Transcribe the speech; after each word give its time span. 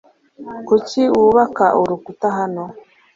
Kuki 0.67 1.01
wubaka 1.13 1.65
urukuta 1.81 2.27
hano? 2.37 2.63